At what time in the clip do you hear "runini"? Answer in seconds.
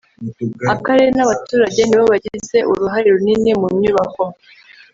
3.15-3.51